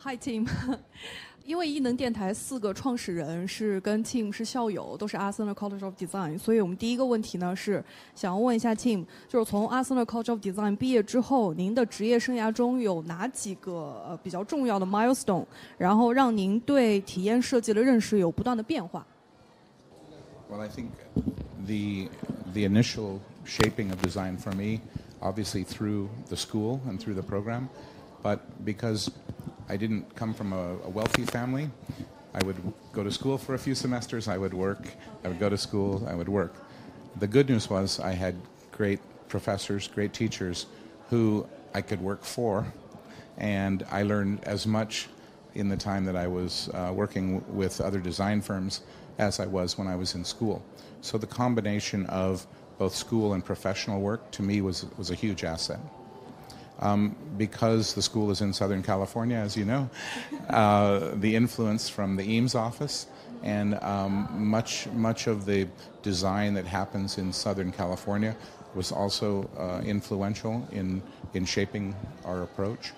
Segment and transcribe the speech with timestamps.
[0.00, 0.48] Hi Tim，
[1.44, 7.84] 因为异能电台四个创始人是跟 Tim 是校友，都是 Arsenal College of Design，所以我们第一个问题呢是
[8.14, 15.44] 想要问一下 Tim，就是从 Arsenal College of Design 毕业之后，您的职业生涯中有哪几个呃比较重要的 milestone，
[15.76, 19.04] 然后让您对体验设计的认识有不断的变化？
[20.48, 20.90] Well, I think
[21.66, 22.08] the
[22.52, 24.82] the initial shaping of design for me,
[25.20, 27.68] obviously through the school and through the program,
[28.22, 29.08] but because
[29.71, 31.69] I didn't come from a, a, wealthy family.
[32.33, 32.57] I would
[32.91, 34.85] go to school for a few semesters, I would work,
[35.23, 36.53] I would go to school, I would work.
[37.19, 38.35] The good news was I had
[38.73, 38.99] great
[39.29, 40.65] professors, great teachers
[41.09, 42.73] who I could work for,
[43.37, 45.07] and I learned as much
[45.55, 48.81] in the time that I was uh, working with other design firms
[49.19, 50.61] as I was when I was in school.
[50.99, 52.45] So the combination of
[52.77, 55.79] both school and professional work to me was, was a huge asset.
[56.81, 59.87] Um, because the school is in Southern California, as you know,
[60.49, 63.05] uh, the influence from the Eames office
[63.43, 65.67] and um, much much of the
[66.01, 68.35] design that happens in Southern California
[68.75, 71.01] was also uh, influential in
[71.33, 72.93] in shaping our approach.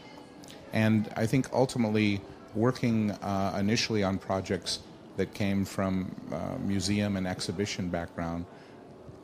[0.74, 2.22] And I think ultimately
[2.56, 4.80] working uh, initially on projects
[5.18, 8.46] that came from uh, museum and exhibition background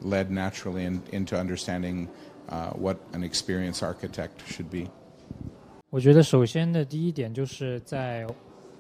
[0.04, 2.08] led naturally in, into understanding
[2.80, 4.90] what an experienced architect should be.
[5.90, 8.26] 我觉得首先的第一点就是在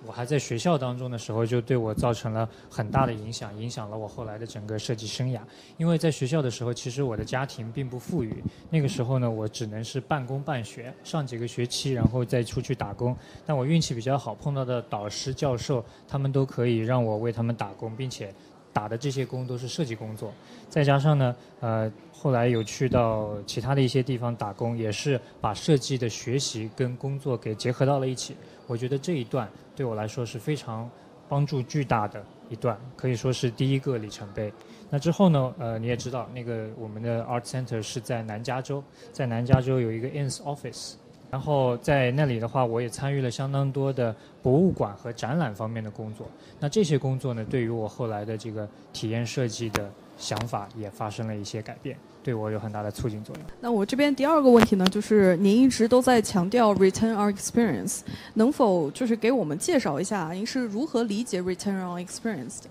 [0.06, 5.42] 我还在学校当中的时候，就对我造成了很大的影响，影响了我后来的整个设计生涯。
[5.78, 13.14] 因为在学校的时候，其实我的家庭并不富裕，那个时候呢，我只能是半工半学，上几个学期，然后再出去打工。
[13.46, 18.34] 但我运气比较好，碰到的导师、教授，他们都可以让我为他们打工，并且。
[18.72, 20.34] 打的这些工都是设计工作，
[20.70, 28.36] 再加上呢，呃，后来有去到其他的一些地方打工，也是把设计的学习跟工作给结合到了一起。
[28.68, 30.90] 我觉得这一段对我来说是非常
[31.28, 34.54] 帮助巨大的一段，可以说是第一个里程碑。
[34.90, 40.94] 那之后呢，呃，你也知道，那个我们的 Art Center 是在南加州，在南加州有一个 Ins Office。
[41.32, 46.28] 然后在那里的话，我也参与了相当多的博物馆和展览方面的工作。
[46.60, 53.46] 那这些工作呢，对于我后来的这个体验设计的想法也发生了一些改变，对我有很大的促进作用。
[53.62, 58.00] 那我这边第二个问题呢，就是您一直都在强调 return on experience，
[58.34, 62.70] 能否就是给我们介绍一下您是如何理解 return on experience 的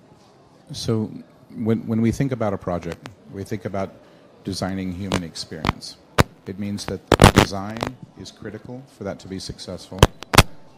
[0.74, 1.08] ？So
[1.56, 2.96] when when we think about a project,
[3.32, 3.90] we think about
[4.44, 5.92] designing human experience.
[6.48, 7.78] It means that the design
[8.18, 10.00] is critical for that to be successful.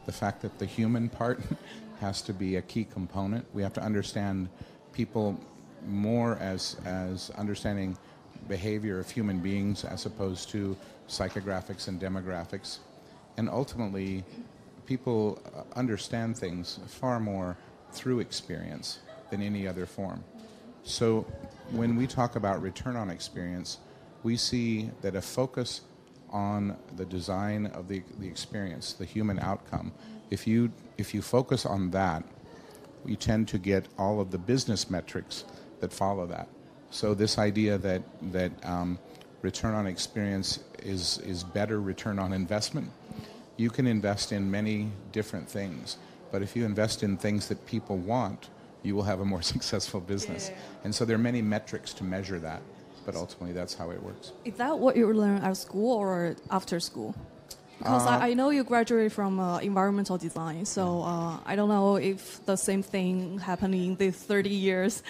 [0.05, 1.41] The fact that the human part
[2.01, 3.47] has to be a key component.
[3.55, 4.49] We have to understand
[4.93, 5.39] people
[5.87, 7.97] more as, as understanding
[8.49, 10.77] behavior of human beings as opposed to
[11.09, 12.79] psychographics and demographics.
[13.37, 14.25] And ultimately,
[14.87, 17.57] people uh, understand things far more
[17.93, 18.99] through experience
[19.31, 20.25] than any other form.
[20.83, 21.25] So
[21.71, 23.79] when we talk about return on experience,
[24.23, 25.83] we see that a focus
[26.31, 29.93] on the design of the, the experience, the human outcome,
[30.31, 32.25] if you, if you focus on that,
[33.05, 35.45] you tend to get all of the business metrics
[35.81, 36.49] that follow that.
[36.91, 38.99] So this idea that, that um,
[39.43, 42.91] return on experience is, is better return on investment,
[43.57, 45.97] you can invest in many different things.
[46.31, 48.51] But if you invest in things that people want,
[48.83, 50.51] you will have a more successful business.
[50.51, 50.57] Yeah.
[50.85, 52.63] And so there are many metrics to measure that
[53.13, 54.33] but ultimately that's how it works.
[54.45, 57.15] Is that what you learn at school or after school?
[57.79, 61.71] Because uh, I, I, know you graduated from uh, environmental design, so uh, I don't
[61.71, 65.03] know if the same thing happened in these 30 years.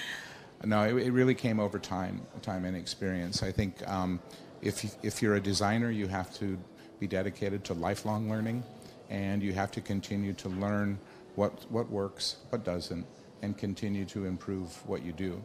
[0.64, 3.42] No, it, it really came over time, time and experience.
[3.42, 4.20] I think um,
[4.62, 6.56] if, if you're a designer, you have to
[7.00, 8.62] be dedicated to lifelong learning,
[9.08, 10.96] and you have to continue to learn
[11.34, 13.04] what, what works, what doesn't,
[13.42, 15.42] and continue to improve what you do.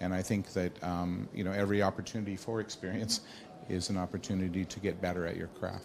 [0.00, 3.18] And I think that um, you know every opportunity for experience
[3.68, 5.82] is an opportunity to get better at your craft.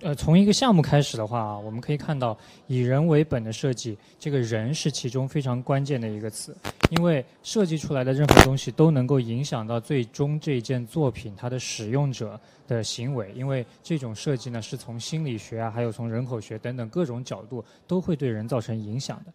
[0.00, 6.56] 呃，从一个项目开始的话，我们可以看到以人为本的设计，这个人是其中非常关键的一个词，
[6.90, 12.38] 因为设计出来的任何东西都能够影响到最终这件作品它的使用者
[12.68, 19.32] 的行为，因为这种设计呢是从心理学啊，还有从人口学等等各种角度都会对人造成影响的。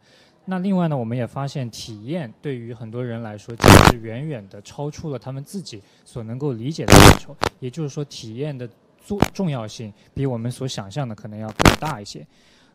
[0.50, 7.36] 那另外呢，我们也发现体验对于很多人来说，其实远远的超出了他们自己所能够理解的范畴。
[7.60, 8.68] 也就是说，体验的
[9.06, 12.26] 重重要性比我们所想象的可能要更大一些。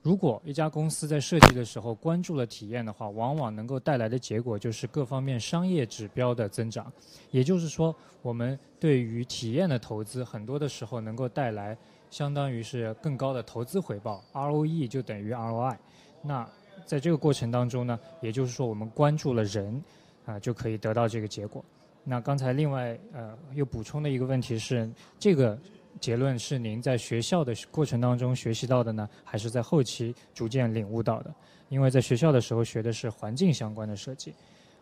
[0.03, 6.93] 如果一家公司在设计的时候关注了体验的话，往往能够带来的结果就是各方面商业指标的增长。
[7.31, 11.77] 也就是说，我们对于体验的投资，很多的时候能够带来。
[12.11, 15.75] 相当于是更高的投资回报，ROE 就等于 ROI。
[16.21, 16.47] 那
[16.87, 19.83] 在这个过程当中呢，也就是说我们关注了人，
[20.25, 21.65] 啊，就可以得到这个结果。
[22.05, 25.59] 那刚才另外呃又补充的一个问题是，这个
[26.01, 31.35] 结论是您在学校的过程当中学习到的呢，还是在后期逐渐领悟到的？
[31.69, 34.35] 因为在学校的时候学的是环境相关的设计，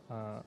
[0.09, 0.43] 呃。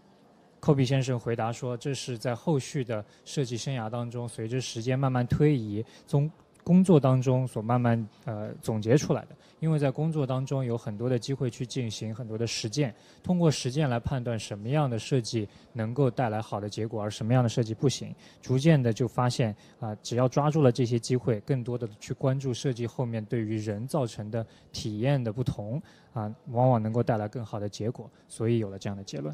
[0.59, 6.31] 寇比先生回答说：“这是在后续的设计生涯当中，随着时间慢慢推移，从
[6.63, 9.29] 工作当中所慢慢呃总结出来的。
[9.59, 12.93] 因为在工作当中有很多的机会去进行很多的实践，
[13.23, 18.13] 通过实践来判断什么样的设计能够带来好的结果，而什么样的设计不行。
[18.41, 25.81] 逐渐的就发现啊，只要抓住了这些机会，更多的去关注设计后面对于人造成的体验的不同
[26.11, 28.09] 啊，往往能够带来更好的结果。
[28.27, 29.33] 所以有了这样的结论。”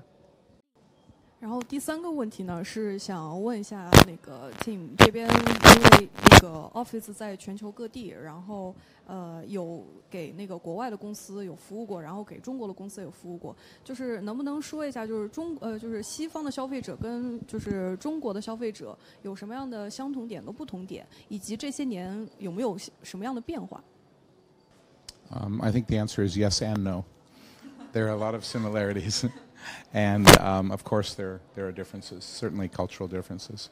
[1.40, 8.74] 然后第三个问题呢，是想问一下那个 Tim 这边，因为那个 Office 在全球各地，然后
[9.06, 13.54] 呃有给那个国外的公司有服务过，然后给中国的公司有服务过，
[13.84, 23.84] 就是能不能说一下，就是中呃就是西方的消费者跟就是中国的消费者有什么样的相同点和不同点，以及这些年有没有什么样的变化？
[25.30, 27.04] Um, I think the answer is yes and no.
[27.92, 29.26] There are a lot of similarities.
[29.93, 33.69] and um, of course there there are differences, certainly cultural differences.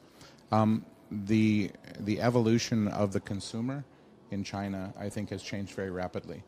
[0.51, 3.84] Um, the the evolution of the consumer
[4.31, 6.44] in China, I think, has changed very rapidly.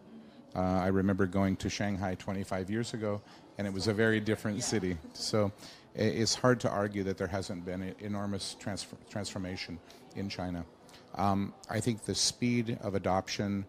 [0.55, 3.21] Uh, I remember going to Shanghai 25 years ago,
[3.57, 4.97] and it was a very different city.
[5.13, 5.51] So
[5.95, 9.79] it's hard to argue that there hasn't been an enormous transfer, transformation
[10.15, 10.65] in China.
[11.15, 13.65] Um, I think the speed of adoption,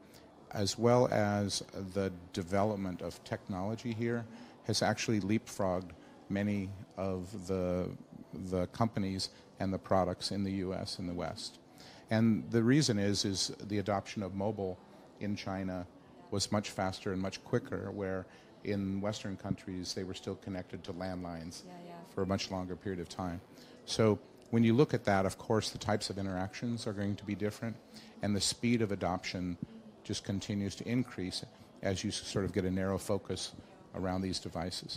[0.53, 1.63] as well as
[1.95, 4.25] the development of technology here,
[4.65, 5.91] has actually leapfrogged
[6.29, 7.89] many of the,
[8.51, 10.99] the companies and the products in the U.S.
[10.99, 11.59] and the West.
[12.11, 14.79] And the reason is, is the adoption of mobile
[15.21, 15.87] in China
[16.31, 18.27] was much faster and much quicker, where
[18.65, 21.93] in Western countries they were still connected to landlines yeah, yeah.
[22.15, 23.41] for a much longer period of time.
[23.85, 24.19] So
[24.51, 27.35] when you look at that, of course, the types of interactions are going to be
[27.35, 27.77] different,
[28.23, 29.57] and the speed of adoption
[30.05, 31.45] just continues to increase
[31.83, 33.53] as you sort of get a narrow focus
[33.95, 34.97] around these devices.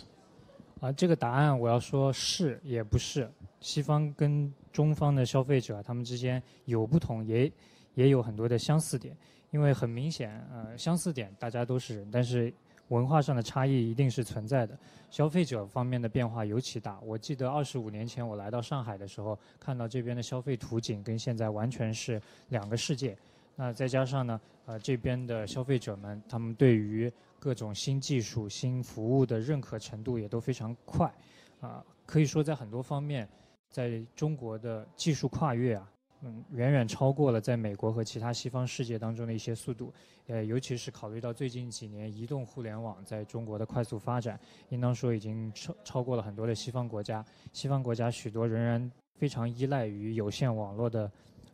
[0.80, 3.30] 啊，这个答案我要说是也不是。
[3.60, 7.50] 西方跟中方的消费者，他们之间有不同，也
[7.94, 9.16] 也有很多的相似点。
[9.50, 12.52] 因为很明显，呃，相似点大家都是人，但是
[12.88, 14.76] 文化上的差异一定是存在的。
[15.10, 16.98] 消费者方面的变化尤其大。
[17.00, 23.16] 我记得二十五年前我来到上海的时候，看到这边的消费图景跟现在完全是两个世界。
[23.54, 27.10] 那再加上呢，呃，这边的消费者们，他们对于
[27.44, 31.12] 各种新技术、新服务的认可程度也都非常快，
[31.60, 33.28] 啊，可以说在很多方面，
[33.68, 35.92] 在中国的技术跨越啊，
[36.22, 39.92] 嗯，远远超过了在美国和其他西方世界当中的一些速度，
[40.26, 44.40] 呃，尤其是考虑到最近几年移动互联网在中国的快速发展，
[44.70, 47.22] 应当说已经超超过了很多的西方国家。
[47.52, 51.12] 西方国家许多仍然非常依赖于有线网络的。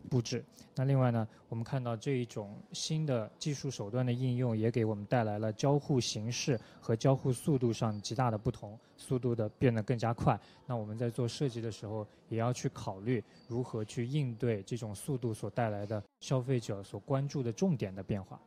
[0.08, 0.44] 布置。
[0.75, 10.39] 那另外呢，我们看到这一种新的技术手段的应用，也给我们带来了交互形式和交互速度上极大的不同，速度的变得更加快。
[10.67, 18.41] 那我们在做设计的时候，也要去考虑如何去应对这种速度所带来的消费者所关注的重点的变化。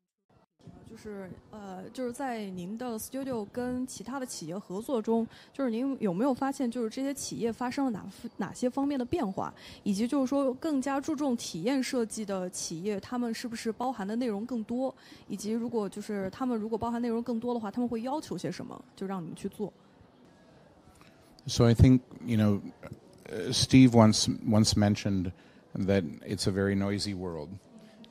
[0.89, 8.05] 就是呃，就是在您的 studio 跟其他的企业合作中，就是您有没有发现，就是这些企业发生了哪
[8.37, 9.51] 哪些方面的变化，
[9.81, 14.93] 以及就是说更加注重体验设计的企业，他们是不是包含的内容更多，
[15.27, 19.73] 以及如果就是他们如果包含内容更多的话，他们会要求些什么，就让你们去做。
[21.47, 22.61] So I think you know,
[23.51, 25.31] Steve once once mentioned
[25.73, 27.49] that it's a very noisy world.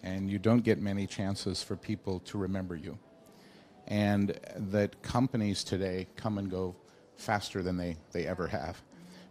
[0.02, 2.98] And you don't get many chances for people to remember you.
[3.86, 6.76] And that companies today come and go
[7.16, 8.80] faster than they, they ever have.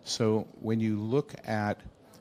[0.03, 1.79] So when you look at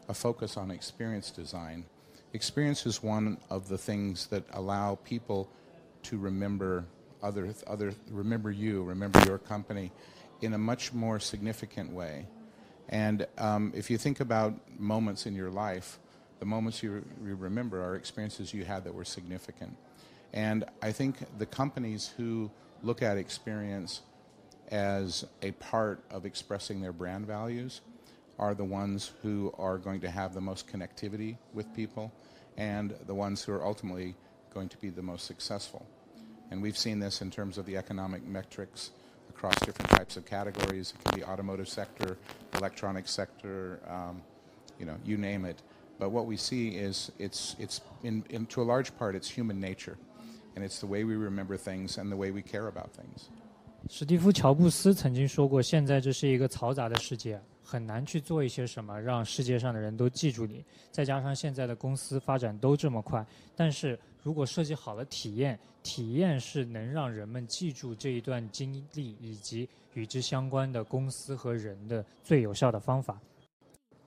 [0.09, 1.85] a focus on experience design,
[2.33, 5.51] experience is one of the things that allow people
[6.05, 6.85] to remember
[7.23, 9.93] other, other remember you, remember your company
[10.41, 12.27] in a much more significant way.
[12.89, 15.99] And um, if you think about moments in your life,
[16.41, 19.77] the moments you, you remember are experiences you had that were significant.
[20.33, 22.51] And I think the companies who
[22.83, 24.01] look at experience
[24.71, 27.83] as a part of expressing their brand values
[28.39, 32.11] are the ones who are going to have the most connectivity with people
[32.57, 34.15] and the ones who are ultimately
[34.55, 35.85] going to be the most successful.
[36.51, 38.91] And we've seen this in terms of the economic metrics
[39.29, 40.95] across different types of categories.
[40.95, 42.17] It can be automotive sector,
[42.55, 44.23] electronic sector, um,
[44.79, 45.61] you know, you name it
[46.01, 49.61] But what we see is it's, it's in, in, to a large part, it's human
[49.61, 49.97] nature.
[50.57, 53.29] And it's the way we remember things and the way we care about things.
[53.89, 60.65] 史蒂夫·乔布斯曾经说过：“现在这是一个嘈杂的世界，很难去做一些什么让世界上的人都记住你。
[60.91, 73.19] 再加上现在的公司发展都这么快，但是如果设计好了体验，体验是能让人们记住这一段经历以及与之相关的公司和人的最有效的方法。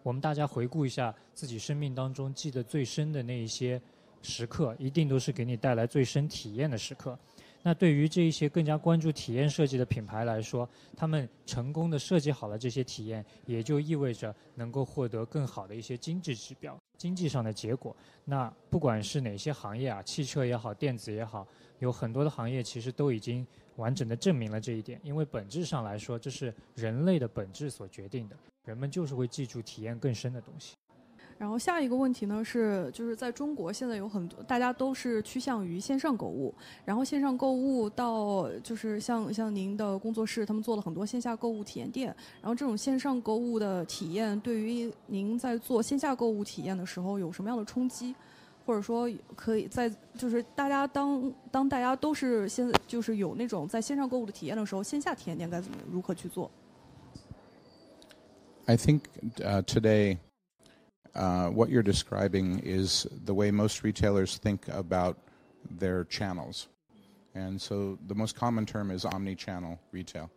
[0.03, 3.81] 我们大家回顾一下自己生命当中记得最深的那一些
[4.21, 7.17] 时刻，一定都是给你带来最深体验的时刻。”
[7.65, 10.67] 那对于这一些更加关注体验设计的品牌来说，
[10.97, 17.95] 他们成功的设计好了这些体验，也就意味着能够获得更好的一些经济指标、经济上的结果。
[18.25, 21.47] 那不管是哪些行业啊，汽车也好，电子也好，
[21.79, 24.99] 有很多的行业其实都已经完整的证明了这一点。
[25.01, 30.75] 因为本质上来说，这是人类的本质所决定的，人们就是会记住体验更深的东西。
[31.37, 36.53] 然后下一个问题呢是，就是在中国现在有很多大家都是趋向于线上购物，
[36.85, 48.15] 然后线上购物到就是像像您的工作室，他们做了很多线下购物体验店，然后这种线上购物的体验对于您在做线下购物体验的时候有什么样的冲击，
[48.65, 56.49] 或者说可以在就是大家当当大家都是现在就是有那种在线上购物的体验的时候，线下体验店该怎么如何去做？
[58.67, 59.07] ？I think
[59.65, 60.19] today.
[61.15, 65.15] Uh, what you're describing is the way most retailers think about
[65.69, 66.67] their channels.
[67.35, 70.31] And so the most common term is omni-channel retail.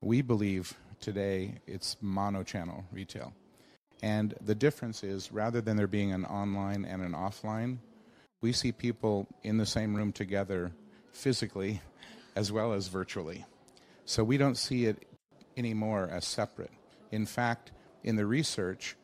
[0.00, 3.32] We believe today it's mono-channel retail.
[4.02, 7.78] And the difference is rather than there being an online and an offline,
[8.40, 10.72] we see people in the same room together
[11.12, 11.80] physically
[12.36, 13.44] as well as virtually.
[14.04, 15.06] So we don't see it
[15.56, 16.70] anymore as separate.
[17.10, 17.72] In fact,
[18.04, 18.96] in the research,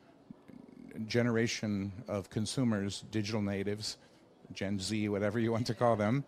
[1.07, 3.99] generation of consumers, digital natives,
[4.53, 6.25] Gen Z, whatever you want to call them,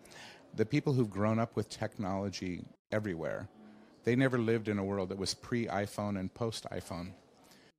[0.55, 3.47] the people who've grown up with technology everywhere,
[4.03, 7.11] they never lived in a world that was pre iPhone and post iPhone.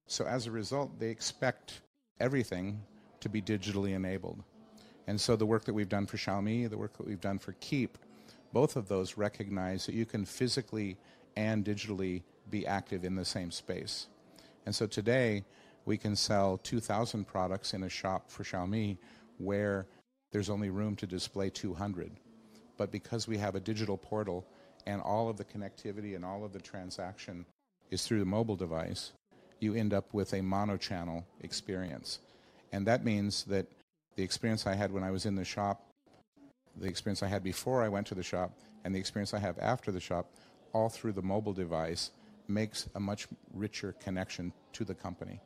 [0.07, 1.83] So as a result, they expect
[2.19, 2.83] everything
[3.21, 4.43] to be digitally enabled.
[5.07, 7.53] And so the work that we've done for Xiaomi, the work that we've done for
[7.61, 7.99] Keep,
[8.53, 10.97] both of those recognize that you can physically
[11.37, 14.07] and digitally be active in the same space.
[14.67, 15.45] And so today,
[15.85, 18.99] we can sell 2,000 products in a shop for Xiaomi
[19.39, 19.87] where
[20.33, 22.13] there's only room to display 200.
[22.77, 24.47] But because we have a digital portal
[24.87, 27.45] and all of the connectivity and all of the transaction
[27.91, 29.13] is through the mobile device,
[29.59, 32.21] you end up with a mono channel experience.
[32.73, 33.67] And that means that
[34.17, 35.83] the experience I had when I was in the shop,
[36.77, 38.53] the experience I had before I went to the shop,
[38.85, 40.31] and the experience I have after the shop,
[40.73, 42.11] all through the mobile device,
[42.50, 45.40] makes a much richer connection to the company.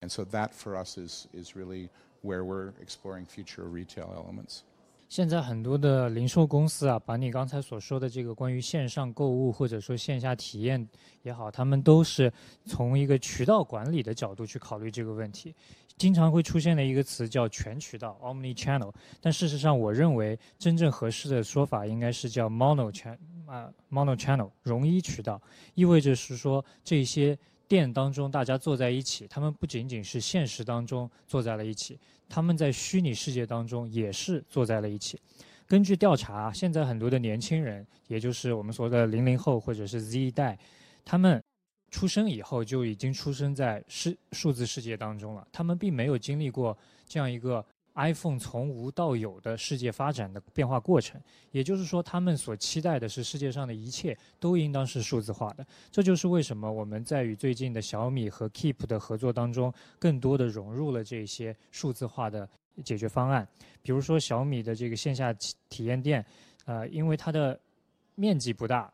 [0.00, 1.90] And so that for us is is really
[2.22, 4.60] where we're exploring future retail elements.
[5.08, 10.88] 现在很多的零售公司啊，把你刚才所说的这个关于线上购物或者说线下体验
[11.22, 12.32] 也好，他们都是
[12.64, 15.52] 从一个渠道管理的角度去考虑这个问题。
[15.96, 18.90] 经常会出现的一个词叫全渠道 （omni-channel），
[19.20, 25.41] 但事实上，我认为真正合适的说法应该是叫 mono-channel 啊，mono-channel 容一渠道，
[25.73, 27.37] 意味着是说这些。
[27.67, 31.99] 店当中，大家坐在一起，他们不仅仅是现实当中坐在了一起，
[32.29, 35.19] 他们在虚拟世界当中也是坐在了一起。
[35.65, 40.55] 根据调查，现在很多的年轻人，也就是我们说的零零后或者是 Z 代，
[41.03, 41.43] 他们
[41.89, 47.65] 出生以后就已经出生在世数字世界当中了，他们并没有经历过这样一个。
[47.95, 51.19] iPhone 从无到有的世界发展的变化过程，
[51.51, 55.65] 也就是说，他们所期待的是世界上的一切都应当是数字化的。
[55.91, 62.47] 这就是为什么我们在与最近的小米和 Keep 的合作当中，更多的融入了这些数字化的
[62.83, 63.47] 解决方案。
[63.81, 65.33] 比如说小米的这个线下
[65.69, 66.25] 体验店，
[66.65, 67.59] 呃，因为它的
[68.15, 68.91] 面积不大，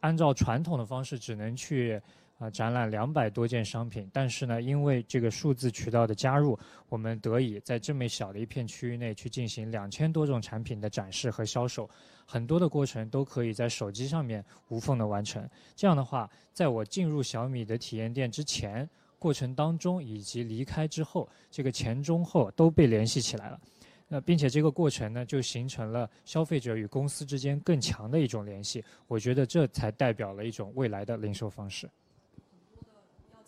[0.00, 2.00] 按照传统的方式只能去。
[2.42, 6.58] 啊，展览两百多件商品，但是呢，因为这个数字渠道的加入，
[6.88, 11.88] 我们得以在这么小的一片区域内去进行两千多种产品的展示和销售，
[12.26, 15.48] 很多的过程都可以在手机上面无缝的完成。
[15.76, 23.60] 这样的话，在我进入小米的体验店之前、过程当中以及离开之后，这个前中后都被联系起来了。
[24.08, 28.84] 那并且这个过程呢，就形成了消费者与公司之间更强的一种联系。
[29.06, 31.88] 我觉得这才代表了一种未来的零售方式。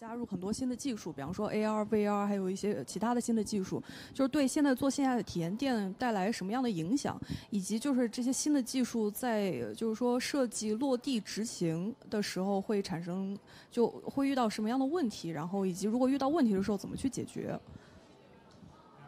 [0.06, 3.82] 加入很多新的技术，比方说 AR、VR，还有一些其他的新的技术，
[4.12, 7.18] 就是对现在做线下的体验店带来什么样的影响，
[7.48, 13.34] 以及就是这些新的技术在就是说设计落地执行的时候会产生，
[13.70, 17.58] 就会遇到什么样的问题，然后以及如果遇到问题的时候怎么去解决。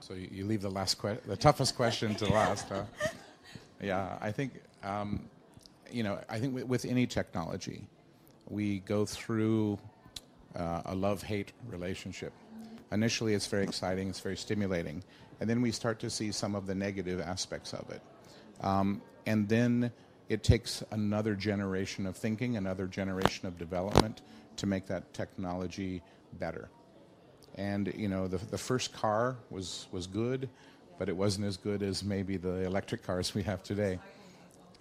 [0.01, 2.71] So you leave the last que- the toughest question to last.
[2.71, 2.87] Huh?
[3.83, 5.19] Yeah, I think um,
[5.93, 6.19] you know.
[6.27, 7.83] I think with, with any technology,
[8.49, 9.77] we go through
[10.57, 12.33] uh, a love-hate relationship.
[12.93, 15.03] Initially, it's very exciting, it's very stimulating,
[15.41, 18.01] and then we start to see some of the negative aspects of it.
[18.61, 19.93] Um, and then
[20.29, 24.23] it takes another generation of thinking, another generation of development
[24.57, 26.03] to make that technology
[26.35, 26.69] better.
[27.57, 30.49] And you know, the, the first car was, was good,
[30.99, 33.99] but it wasn't as good as maybe the electric cars we have today.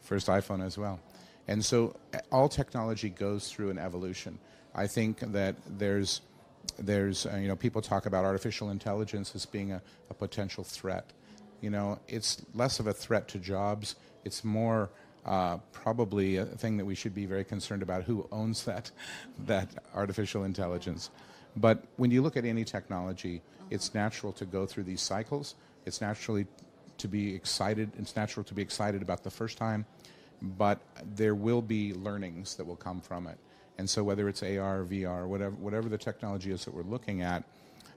[0.01, 0.99] First iPhone as well.
[1.47, 1.95] And so
[2.31, 4.39] all technology goes through an evolution.
[4.75, 6.21] I think that there's,
[6.77, 11.11] there's uh, you know, people talk about artificial intelligence as being a, a potential threat.
[11.61, 13.95] You know, it's less of a threat to jobs.
[14.25, 14.89] It's more
[15.25, 18.91] uh, probably a thing that we should be very concerned about who owns that,
[19.45, 21.09] that artificial intelligence.
[21.55, 25.55] But when you look at any technology, it's natural to go through these cycles.
[25.85, 26.45] It's naturally
[26.97, 27.91] to be excited.
[27.97, 29.85] It's natural to be excited about the first time,
[30.41, 30.79] but
[31.15, 33.37] there will be learnings that will come from it.
[33.78, 37.42] And so, whether it's AR, VR, whatever, whatever the technology is that we're looking at,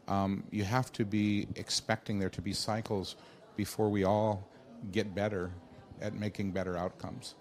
[0.07, 3.15] um, you have to be expecting there to be cycles
[3.57, 4.43] before we all
[4.93, 5.49] get better
[6.01, 7.33] at making better outcomes.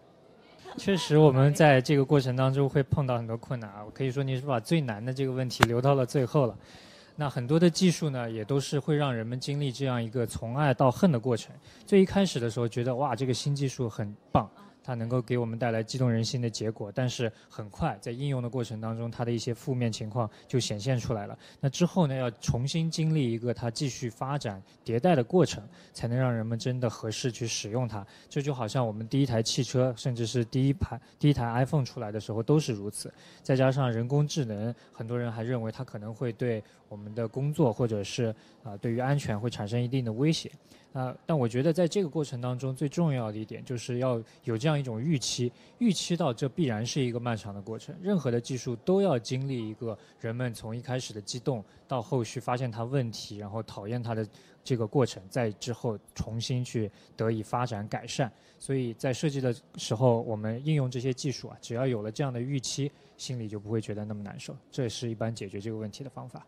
[0.77, 3.85] 确实，我们在这个过程当中会碰到很多困难啊。
[3.85, 6.59] 我可以说，你是把最难的这个问题留到了最后了。
[7.15, 11.55] 那很多的技术呢，也都是会让人们经历这样一个从爱到恨的过程。
[11.87, 14.51] 最一开始的时候，觉得哇，这个新技术很棒。
[14.88, 21.38] 它能够给我们带来激动人心的结果，但是很快在应用的过程当中，它的一些负面情况就显现出来了。
[21.60, 25.62] 那之后呢，要重新经历一个它继续发展迭代的过程，
[25.94, 28.08] 才能让人们真的合适去使用它。
[28.30, 33.14] 这就好像我们第一台汽车，甚至是第一排第一台 iPhone 出来的时候都是如此。
[33.44, 40.52] 再加上人工智能，很多人还认为它可能会对我们的工作或者是啊对于安全会产生一定的威胁。
[40.94, 47.96] 啊，但我觉得在这个过程当中，最重要的一点就是要有这样一种预期，预期到这必然是一个漫长的过程。
[48.02, 54.28] 任何的技术都要经历一个人们从一开始的激动，到后续发现它问题，然后讨厌它的
[54.64, 58.32] 这个过程，在之后重新去得以发展改善。
[58.58, 64.56] 所以在设计的时候，我们应用这些技术啊，只要有了这样的预期，心里就不会觉得那么难受。
[64.72, 66.44] 这是一般解决这个问题的方法。